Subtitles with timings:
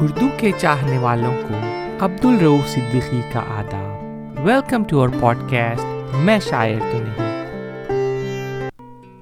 [0.00, 1.54] اردو کے چاہنے والوں کو
[2.04, 4.04] عبد الروف صدیقی کا آداب۔
[4.46, 7.38] Welcome to our podcast میں شاعر تو نہیں۔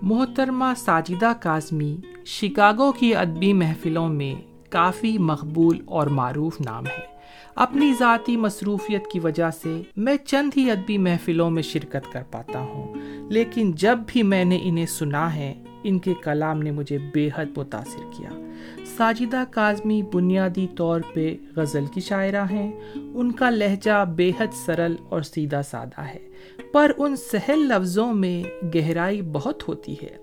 [0.02, 4.34] محترمہ ساجدہ کاظمی، شکاگو کی ادبی محفلوں میں
[4.70, 7.16] کافی مقبول اور معروف نام ہے۔
[7.54, 12.60] اپنی ذاتی مصروفیت کی وجہ سے میں چند ہی ادبی محفلوں میں شرکت کر پاتا
[12.60, 12.94] ہوں۔
[13.30, 15.54] لیکن جب بھی میں نے انہیں سنا ہے،
[15.84, 18.30] ان کے کلام نے مجھے بے حد متاثر کیا۔
[18.96, 24.94] ساجدہ کاظمی بنیادی طور پہ غزل کی شاعرہ ہیں۔ ان کا لہجہ بے حد سرل
[25.08, 26.18] اور سیدھا سادہ ہے،
[26.72, 30.16] پر ان سہل لفظوں میں گہرائی بہت ہوتی ہے۔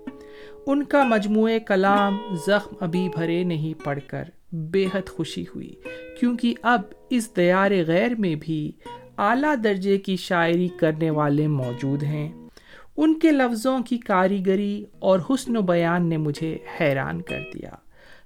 [0.66, 5.74] ان کا مجموعہ کلام زخم ابھی بھرے نہیں پڑھ کر بے حد خوشی ہوئی،
[6.20, 6.80] کیونکہ اب
[7.10, 8.72] اس دیار غیر میں بھی
[9.18, 12.32] اعلیٰ درجے کی شاعری کرنے والے موجود ہیں۔
[12.96, 17.70] ان کے لفظوں کی کاریگری اور حسن و بیان نے مجھے حیران کر دیا۔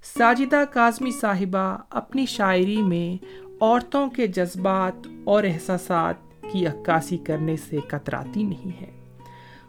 [0.02, 3.24] ساجدہ کاظمی صاحبہ اپنی شاعری میں
[3.60, 6.14] عورتوں کے جذبات اور احساسات
[6.52, 8.90] کی عکاسی کرنے سے کتراتی نہیں ہے۔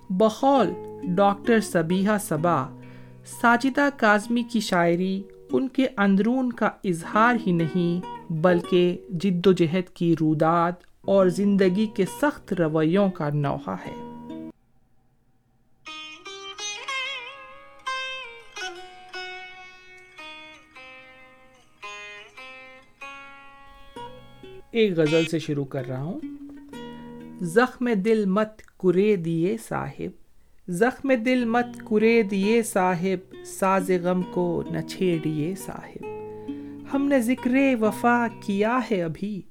[0.10, 2.66] بقول ڈاکٹر سبیہ صبا
[3.26, 9.90] ساجدہ کاظمی کی شاعری ان کے اندرون کا اظہار ہی نہیں بلکہ جد و جہد
[9.94, 14.09] کی رودات اور زندگی کے سخت رویوں کا نوحہ ہے۔
[24.72, 26.20] ایک غزل سے شروع کر رہا ہوں۔
[27.42, 30.10] زخم دل مت کرے دیے صاحب۔
[30.68, 36.06] زخم دل مت کرے دیے صاحب۔ ساز غم کو نہ چھیڑیے صاحب۔
[36.94, 39.42] ہم نے ذکر وفا کیا ہے ابھی۔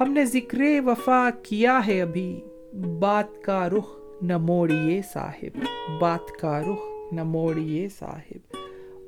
[0.00, 2.40] ہم نے ذکر وفا کیا ہے ابھی۔
[2.98, 5.58] بات کا رخ نہ موڑیے صاحب۔
[6.00, 8.56] بات کا رخ نہ موڑیے صاحب۔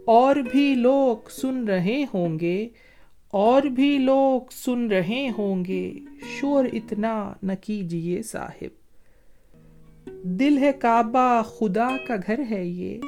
[0.04, 2.68] اور بھی لوگ سن رہے ہوں گے۔
[3.34, 5.92] اور بھی لوگ سن رہے ہوں گے،
[6.40, 8.66] شور اتنا نہ کیجیے صاحب۔
[10.22, 12.98] دل ہے کعبہ، خدا کا گھر ہے یہ۔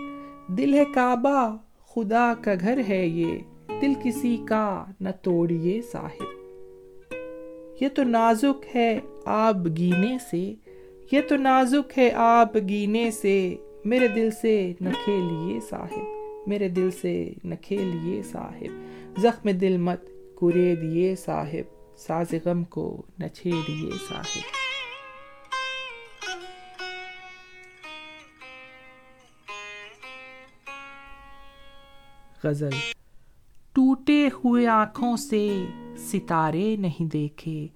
[0.49, 1.57] دل ہے کعبہ،
[1.87, 3.39] خدا کا گھر ہے یہ۔
[3.81, 6.25] دل کسی کا نہ توڑیے صاحب۔
[7.81, 10.55] یہ تو نازک ہے آپ گینے سے۔
[11.13, 16.05] یہ تو نازک ہے آپ گینے سے۔ میرے دل سے نہ کھیلیے صاحب۔
[16.47, 18.83] میرے دل سے نہ کھیلیے صاحب۔
[19.21, 22.87] زخم دل مت کرے دیے صاحب ساز غم کو
[23.21, 24.55] نچھیڑیے صاحب
[32.45, 32.77] غزل
[33.77, 35.47] ٹوٹے ہوئے آنکھوں سے
[36.11, 37.67] ستارے نہیں دیکھے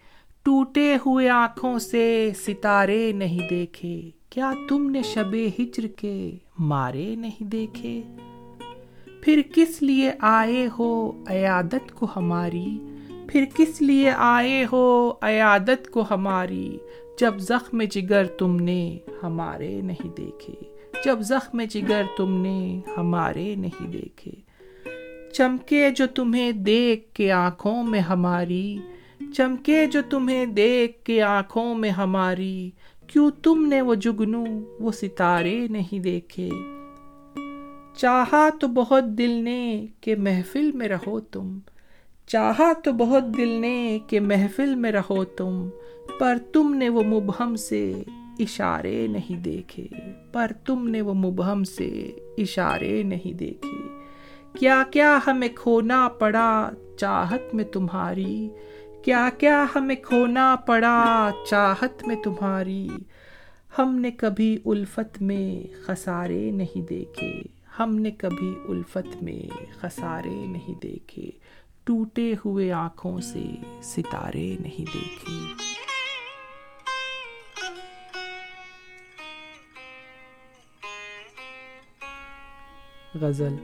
[0.42, 2.06] ٹوٹے ہوئے آنکھوں سے
[2.36, 3.98] ستارے نہیں دیکھے
[4.30, 6.14] کیا تم نے شب ہجر کے
[6.58, 8.00] مارے نہیں دیکھے
[9.22, 12.78] پھر کس لیے آئے ہو عیادت کو ہماری؟
[13.28, 16.78] پھر کس لیے آئے ہو عیادت کو ہماری؟
[17.20, 20.54] جب زخم جگر تم نے ہمارے نہیں دیکھے۔
[21.04, 24.30] جب زخم جگر تم نے ہمارے نہیں دیکھے۔
[25.32, 28.78] چمکے جو تمہیں دیکھ کے آنکھوں میں ہماری۔
[29.36, 32.70] چمکے جو تمہیں دیکھ کے آنکھوں میں ہماری۔
[33.06, 34.44] کیوں تم نے وہ جگنو
[34.80, 36.48] وہ ستارے نہیں دیکھے؟
[38.00, 41.58] چاہا تو بہت دل نے کہ محفل میں رہو تم۔
[42.26, 45.68] چاہا تو بہت دل نے کہ محفل میں رہو تم۔
[46.18, 48.02] پر تم نے وہ مبہم سے
[48.38, 49.86] اشارے نہیں دیکھے۔
[50.32, 53.98] پر تم نے وہ مبہم سے اشارے نہیں دیکھے۔
[54.58, 58.48] کیا کیا ہمیں کھونا پڑا چاہت میں تمہاری؟
[59.02, 62.88] کیا کیا ہمیں کھونا پڑا چاہت میں تمہاری؟
[63.78, 70.80] ہم نے کبھی الفت میں خسارے نہیں دیکھے۔ ہم نے کبھی الفت میں خسارے نہیں
[70.82, 71.30] دیکھے،
[71.84, 73.44] ٹوٹے ہوئے آنکھوں سے
[73.82, 75.68] ستارے نہیں دیکھے۔
[83.20, 83.56] غزل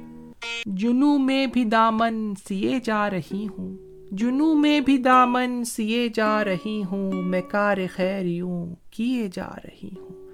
[0.66, 3.76] جنو میں بھی دامن سیے جا رہی ہوں
[4.10, 10.26] جنو میں بھی دامن سیے جا رہی ہوں، میں کار خیریوں کیے جا رہی ہوں۔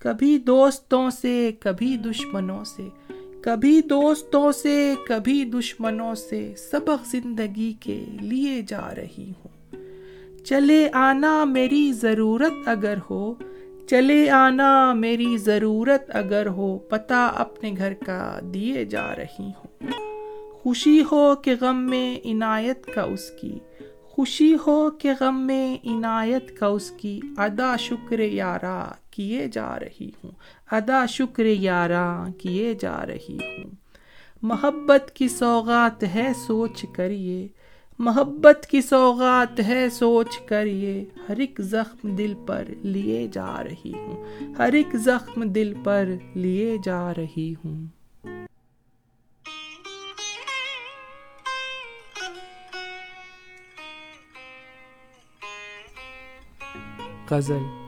[0.00, 2.88] کبھی دوستوں سے، کبھی دشمنوں سے
[3.46, 9.76] کبھی دوستوں سے، کبھی دشمنوں سے سبق زندگی کے لیے جا رہی ہوں۔
[10.44, 13.34] چلے آنا میری ضرورت اگر ہو،
[13.86, 19.90] چلے آنا میری ضرورت اگر ہو، پتہ اپنے گھر کا دیے جا رہی ہوں۔
[20.52, 23.58] خوشی ہو کہ غم میں عنایت کا اس کی۔
[24.02, 30.10] خوشی ہو کہ غم میں عنایت کا اس کی۔ ادا شکر یارا کیے جا رہی
[30.24, 30.30] ہوں۔
[30.70, 33.70] ادا شکر یاراں کیے جا رہی ہوں۔
[34.42, 37.48] محبت کی سوغات ہے سوچ کریے۔
[37.98, 43.92] محبت کی سوغات ہے سوچ کر یہ ہر ایک زخم دل پر لیے جا رہی
[43.92, 44.24] ہوں۔
[44.58, 47.86] ہر ایک زخم دل پر لیے جا رہی ہوں۔
[57.30, 57.85] غزل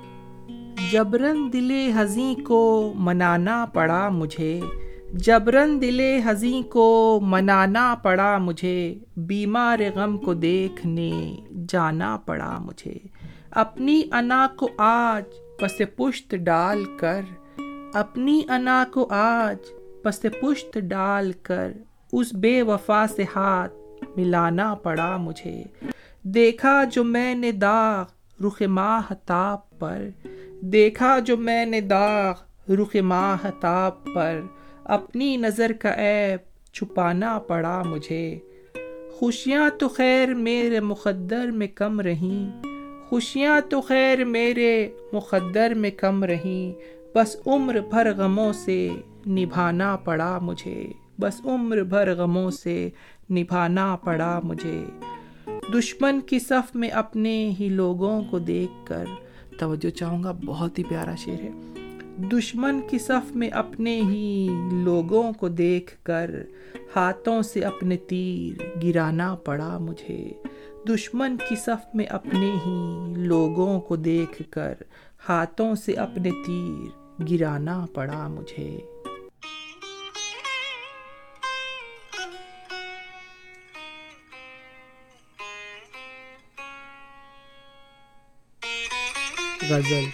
[0.93, 4.61] جبرن دل ہزیں کو منانا پڑا مجھے
[5.13, 6.01] جبرن دل
[6.31, 11.37] ہزیں کو منانا پڑا مجھے، بیمار غم کو دیکھنے
[11.69, 12.99] جانا پڑا مجھے۔
[13.51, 15.23] اپنی انا کو آج
[15.61, 17.21] پس پشت ڈال کر،
[17.95, 19.57] اپنی انا کو آج
[20.03, 21.73] پس پشت ڈال کر،
[22.13, 23.75] اس بے وفا سے ہاتھ
[24.17, 25.63] ملانا پڑا مجھے۔
[26.23, 28.05] دیکھا جو میں نے داغ
[28.47, 30.09] رخ ماہ تاب پر
[30.61, 32.35] دیکھا جو میں نے داغ
[32.73, 34.41] رخ ماہ تاب پر
[34.85, 38.39] اپنی نظر کا عیب چھپانا پڑا مجھے۔
[39.13, 42.63] خوشیاں تو خیر میرے مقدر میں کم رہیں۔
[43.09, 46.73] خوشیاں تو خیر میرے مقدر میں کم رہیں۔
[47.15, 48.89] بس عمر بھر غموں سے
[49.27, 50.87] نبھانا پڑا مجھے۔
[51.21, 52.91] بس عمر بھر غموں سے
[53.31, 54.85] نبھانا پڑا مجھے۔
[55.75, 59.05] دشمن کی صف میں اپنے ہی لوگوں کو دیکھ کر
[59.59, 61.51] توجہ چاہوں گا، بہت ہی پیارا شعر ہے۔
[62.33, 66.31] دشمن کی صف میں اپنے ہی لوگوں کو دیکھ کر
[66.97, 70.33] ہاتھوں سے اپنے تیر گرانا پڑا مجھے۔
[70.89, 72.77] دشمن کی صف میں اپنے ہی
[73.17, 74.75] لوگوں کو دیکھ کر
[75.29, 78.79] ہاتھوں سے اپنے تیر گرانا پڑا مجھے۔
[89.71, 90.05] غزل۔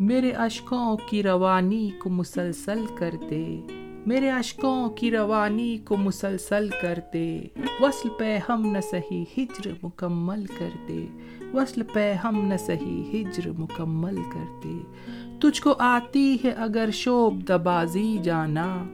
[0.00, 3.60] میرے اشکوں کی روانی کو مسلسل کرتے۔
[4.06, 7.46] میرے اشکوں کی روانی کو مسلسل کرتے۔
[7.80, 11.06] وصل پہ ہم نہ سہی ہجر مکمل کرتے۔
[11.54, 14.70] وصل پہ ہم نہ سہی ہجر مکمل کرتے۔
[15.40, 18.84] تجھ کو آتی ہے اگر شوب دبازی جانا۔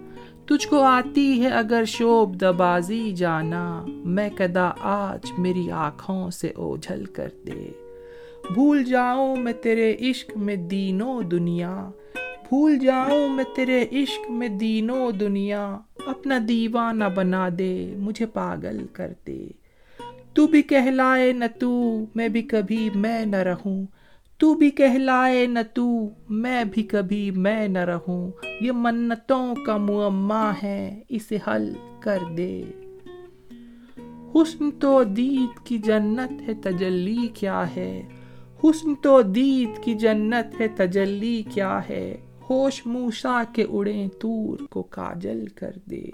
[0.46, 7.04] تجھ کو آتی ہے اگر شوب دبازی جانا۔ میں کدا آج میری آنکھوں سے اوجھل
[7.04, 7.70] کر دے
[8.54, 11.90] بھول جاؤں میں تیرے عشق میں دینوں دنیا۔
[12.48, 19.12] بھول جاؤں میں تیرے عشق میں دینوں دنیا۔ اپنا دیوانہ بنا دے، مجھے پاگل کر
[19.26, 19.48] دے۔
[20.34, 23.86] تو بھی کہلائے نہ تو، میں بھی کبھی میں نہ رہوں۔
[24.38, 28.30] تو بھی کہلائے نہ تو، میں بھی کبھی میں نہ رہوں۔
[28.60, 32.62] یہ منتوں کا معمہ ہے، اسے حل کر دے۔
[34.34, 38.02] حسن تو دید کی جنت ہے، تجلی کیا ہے؟
[38.64, 42.16] حسن تو دید کی جنت ہے، تجلی کیا ہے؟
[42.50, 46.04] ہوش موسا کے اڑیں تور کو کاجل کر دے۔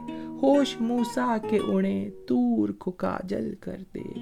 [0.43, 4.21] ہوش موسا کے اڑیں تور کو کاجل کر دے۔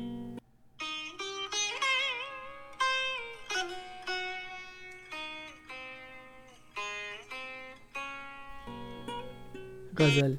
[9.99, 10.35] غزل۔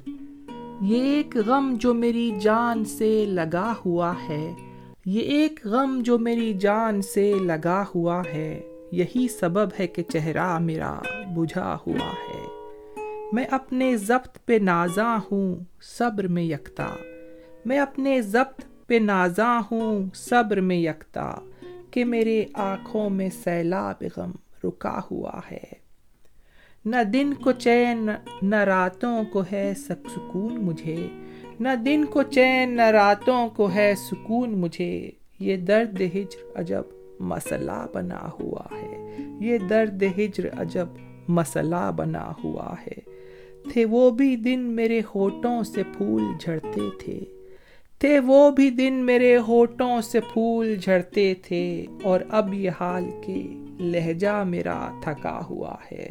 [0.80, 4.73] یہ ایک غم جو میری جان سے لگا ہوا ہے۔
[5.06, 8.60] یہ ایک غم جو میری جان سے لگا ہوا ہے۔
[8.92, 10.98] یہی سبب ہے کہ چہرہ میرا
[11.36, 12.46] بجھا ہوا ہے۔
[13.32, 16.86] میں اپنے ضبط پہ نازاں ہوں، صبر میں یکتا۔
[17.64, 21.34] میں اپنے ضبط پہ نازاں ہوں، صبر میں یکتا۔
[21.90, 24.32] کہ میرے آنکھوں میں سیلاب غم
[24.64, 25.84] رکا ہوا ہے۔
[26.84, 28.08] نہ دن کو چین،
[28.42, 31.06] نہ راتوں کو ہے سک سکون مجھے۔
[31.60, 36.82] نہ دن کو چین، نہ راتوں کو ہے سکون مجھے۔ یہ درد ہجر عجب
[37.20, 40.86] مسئلہ بنا ہوا ہے۔ یہ درد ہجر عجب
[41.28, 43.10] مسئلہ بنا ہوا ہے۔
[43.72, 47.20] تھے وہ بھی دن میرے ہوٹوں سے پھول جھڑتے تھے۔
[47.98, 53.42] تھے وہ بھی دن میرے ہوٹوں سے پھول جھڑتے تھے۔ اور اب یہ حال کے
[53.80, 56.10] لہجہ میرا تھکا ہوا ہے۔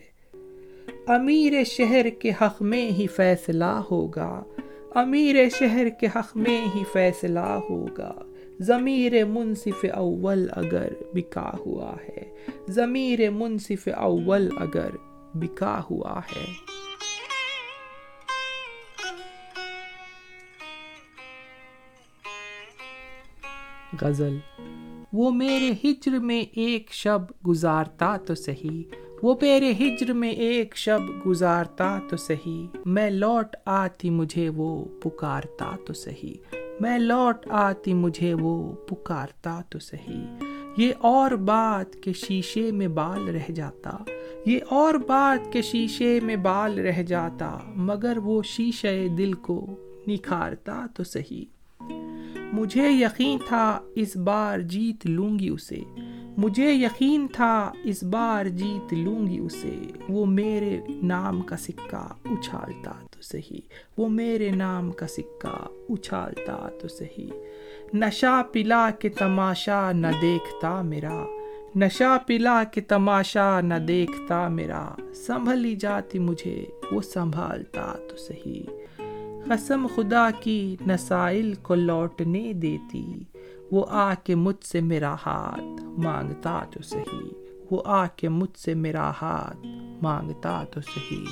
[1.07, 4.43] امیر شہر کے حق میں ہی فیصلہ ہوگا۔
[4.95, 8.13] امیر شہر کے حق میں ہی فیصلہ ہوگا۔
[8.59, 12.35] ضمیر منصف اول اگر بکا ہوا ہے۔
[12.69, 14.89] ضمیر منصف اول اگر
[15.33, 16.45] بکا ہوا ہے۔
[24.01, 24.37] غزل۔
[25.13, 28.83] وہ میرے ہجر میں ایک شب گزارتا تو صحیح۔
[29.23, 35.75] وہ پیرے ہجر میں ایک شب گزارتا تو سہی میں لوٹ آتی مجھے وہ پکارتا
[35.85, 36.37] تو سہی
[36.79, 40.25] میں لوٹ آتی مجھے وہ پکارتا تو سہی
[40.77, 44.03] یہ اور بات کے شیشے میں بال رہ جاتا۔
[44.45, 49.75] یہ اور بات کے شیشے میں بال رہ جاتا۔ مگر وہ شیشے دل کو
[50.07, 51.45] نکھارتا تو سہی
[52.53, 55.79] مجھے یقین تھا اس بار جیت لوں گی اسے۔
[56.37, 62.91] مجھے یقین تھا اس بار جیت لوں گی اسے۔ وہ میرے نام کا سکہ اچھالتا
[63.11, 63.61] تو صحیح۔
[63.97, 67.29] وہ میرے نام کا سکہ اچھالتا تو صحیح۔
[67.93, 71.25] نشہ پلا کے تماشا نہ دیکھتا میرا۔
[71.75, 78.63] نشہ پلا کے تماشا نہ دیکھتا میرا۔ سنبھلی جاتی مجھے، وہ سنبھالتا تو صحیح۔
[79.45, 83.13] قسم خدا کی نسائل کو لوٹنے دیتی۔
[83.73, 87.29] وہ آ کے مجھ سے میرا ہاتھ مانگتا تو صحیح۔
[87.71, 89.57] وہ آ کے مجھ سے میرا ہاتھ
[90.03, 91.25] مانگتا تو صحیح۔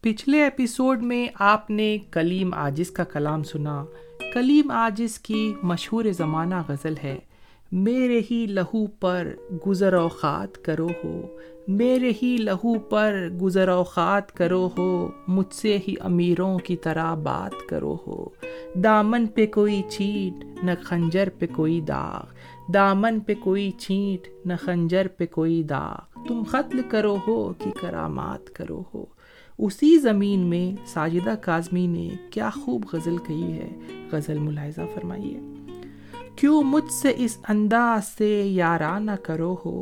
[0.00, 3.84] پچھلے ایپیسوڈ میں آپ نے کلیم آجز کا کلام سنا۔
[4.34, 7.18] کلیم آجز کی مشہور زمانہ غزل ہے۔
[7.72, 9.34] میرے ہی لہو پر
[9.66, 11.22] گزر اوقات کرو ہو،
[11.68, 17.68] میرے ہی لہو پر گزر اوقات کرو ہو، مجھ سے ہی امیروں کی طرح بات
[17.68, 18.28] کرو ہو۔
[18.74, 22.22] دامن پہ کوئی چھینٹ نہ خنجر پہ کوئی داغ۔
[22.72, 28.50] دامن پہ کوئی چھینٹ نہ خنجر پہ کوئی داغ۔ تم قتل کرو ہو کہ کرامات
[28.50, 29.04] کرو ہو۔
[29.58, 33.68] اسی زمین میں ساجدہ کاظمی نے کیا خوب غزل کہی ہے۔
[34.12, 35.57] غزل ملاحظہ فرمائیے۔
[36.40, 39.80] کیوں مجھ سے اس انداز سے یارا نہ کرو ہو؟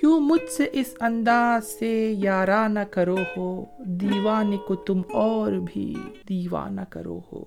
[0.00, 5.94] کیوں مجھ سے اس انداز سے یارا نہ کرو ہو؟ دیوانے کو تم اور بھی
[6.28, 7.44] دیوانہ کرو ہو۔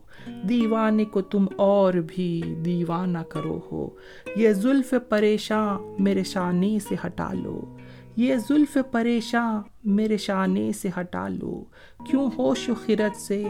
[0.50, 3.89] دیوانے کو تم اور بھی دیوانہ کرو ہو۔
[4.35, 7.77] یہ زلف پریشان میرے شانے سے ہٹا لو۔
[8.17, 11.63] یہ زلف پریشان میرے شانے سے ہٹا لو۔
[12.09, 13.43] کیوں ہوش و خرت سے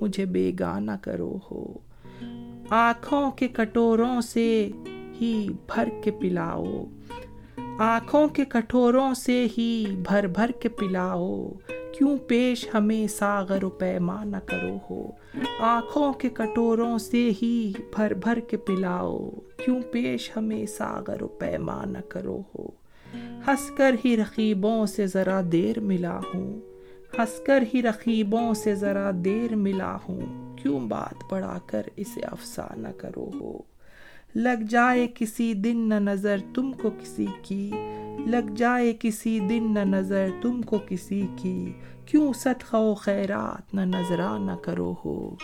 [0.00, 1.89] مجھے بیگانہ کرو ہو؟
[2.70, 4.70] آنکھوں کے کٹوروں سے
[5.20, 6.64] ہی بھر کے پلاؤ۔
[7.78, 14.24] آنکھوں کے کٹوروں سے ہی بھر بھر کے پلاؤ۔ کیوں پیش ہمیں ساغر و پیما
[14.24, 15.10] نہ کرو ہو؟
[15.60, 19.30] آنکھوں کے کٹوروں سے ہی بھر بھر کے پلاؤ۔
[19.64, 22.68] کیوں پیش ہمیں ساغر و پیما نہ کرو ہو؟
[23.48, 26.60] ہنس کر ہی رقیبوں سے ذرا دیر ملا ہوں۔
[27.18, 32.88] ہنس کر ہی رقیبوں سے ذرا دیر ملا ہوں۔ کیوں بات بڑھا کر اسے افسانہ
[32.88, 33.62] کرو ہو؟
[34.34, 37.70] لگ جائے کسی دن نہ نظر تم کو کسی کی،
[38.26, 41.72] لگ جائے کسی دن نہ نظر تم کو کسی کی۔
[42.06, 45.36] کیوں صدقہ و خیرات نہ نظرانہ کرو ہو؟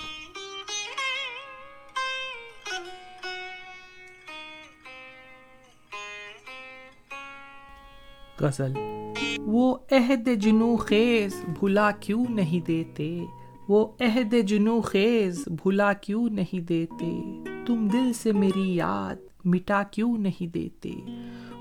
[8.41, 8.73] غزل۔
[9.39, 13.25] وہ عہد جنو خیز بھلا کیوں نہیں دیتے؟
[13.69, 17.21] وہ عہد جنو خیز بھلا کیوں نہیں دیتے؟
[17.67, 20.91] تم دل سے میری یاد مٹا کیوں نہیں دیتے؟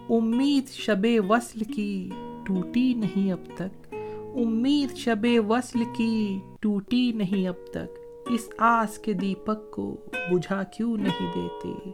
[0.09, 2.09] امید شب وصل کی
[2.43, 3.93] ٹوٹی نہیں اب تک۔
[4.35, 9.97] امید شب وصل کی ٹوٹی نہیں اب تک۔ اس آس کے دیپک کو
[10.31, 11.89] بجھا کیوں نہیں دیتے؟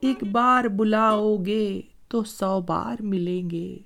[0.00, 3.78] ایک بار بلاؤ گے تو سو بار ملیں گے۔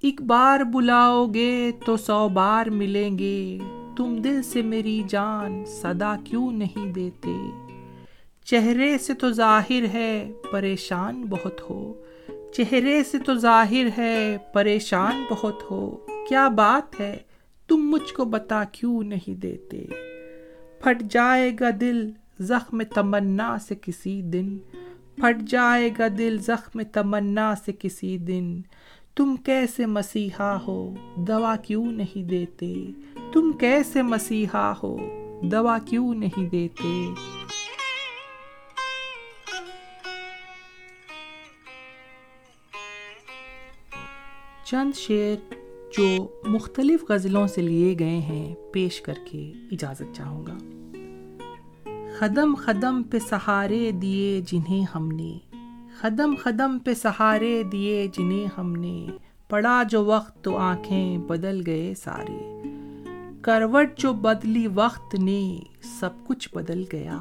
[0.00, 3.58] ایک بار بلاؤ گے تو سو بار ملیں گے۔
[3.96, 7.50] تم دل سے میری جان صدا کیوں نہیں دیتے؟
[8.44, 11.94] چہرے سے تو ظاہر ہے پریشان بہت ہو۔
[12.52, 17.16] چہرے سے تو ظاہر ہے پریشان بہت ہو۔ کیا بات ہے؟
[17.68, 19.86] تم مجھ کو بتا کیوں نہیں دیتے؟
[20.82, 24.58] پھٹ جائے گا دل زخم تمنا سے کسی دن۔
[25.16, 28.60] پھٹ جائے گا دل زخم تمنا سے کسی دن۔
[29.16, 32.84] تم کیسے مسیحا ہو؟ دوا کیوں نہیں دیتے؟
[33.32, 34.96] تم کیسے مسیحا ہو؟
[35.42, 37.08] دوا کیوں نہیں دیتے؟
[44.64, 45.54] چند شعر
[45.98, 50.58] جو مختلف غزلوں سے لیے گئے ہیں پیش کر کے اجازت چاہوں گا۔
[52.18, 55.38] قدم قدم پہ سہارے دیے جنہیں ہم نے۔
[56.00, 59.06] قدم قدم پہ سہارے دیے جنہیں ہم نے۔
[59.48, 62.69] پڑا جو وقت تو آنکھیں بدل گئے سارے۔
[63.42, 67.18] کروٹ جو بدلی وقت نے، سب کچھ بدل گیا۔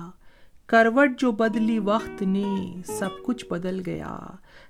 [0.65, 4.19] کروٹ جو بدلی وقت نے، سب کچھ بدل گیا۔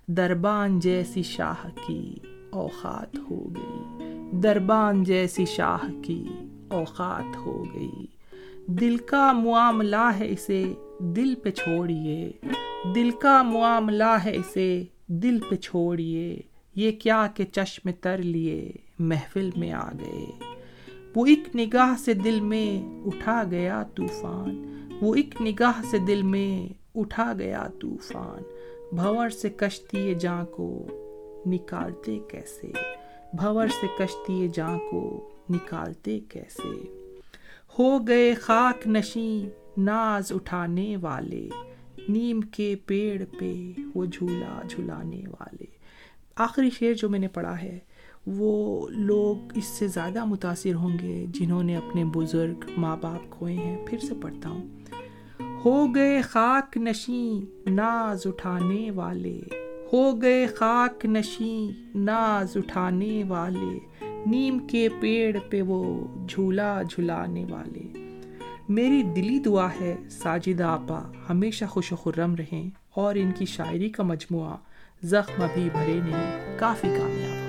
[0.08, 2.16] دربان جیسی شاہ کی
[2.50, 4.02] اوقات ہو گئی۔
[4.32, 6.24] دربان جیسی شاہ کی
[6.68, 8.06] اوقات ہو گئی۔
[8.68, 12.32] دل کا معاملہ ہے اسے دل پہ چھوڑیے۔
[12.96, 16.42] دل کا معاملہ ہے اسے دل پہ چھوڑیے۔
[16.76, 20.59] یہ کیا کہ چشم تر لیے، محفل میں آ گئے۔
[21.16, 26.74] وہ ایک نگاہ سے دل میں اٹھا گیا طوفان، وہ ایک نگاہ سے دل میں
[26.96, 28.44] اٹھا گیا طوفان۔
[28.96, 30.88] بھور سے کشتی جاں کو
[31.46, 32.72] نکالتے کیسے؟
[33.34, 36.84] بھور سے کشتی جاں کو نکالتے کیسے؟
[37.80, 39.50] ہو گئے خاک نشیں
[39.80, 41.50] ناز اٹھانے والے،
[42.10, 45.66] نیم کے پیڑ پہ وہ جھولا جھلانے والے۔
[46.36, 47.80] آخری شعر جو میں نے پڑھا ہے
[48.28, 53.54] وہ لوگ اس سے زیادہ متاثر ہوں گے جنہوں نے اپنے بزرگ ماں باپ کھوئے
[53.54, 54.68] ہیں۔ پھر سے پڑھتا ہوں۔
[55.66, 59.42] ہو گئے خاک نشیں ناز اٹھانے والے۔
[59.94, 63.80] ہو گئے خاک نشیں ناز اٹھانے والے۔
[64.26, 68.14] نیم کے پیڑ پہ وہ جھولا جھلانے والے۔
[68.70, 73.90] میری دلی دعا ہے، ساجدہ آپا، ہمیشہ خوش و خرم رہیں۔ اور ان کی شاعری
[73.90, 74.56] کا مجموعہ
[75.04, 77.49] زخم ابھی بھرے نہیں، کافی کامیاب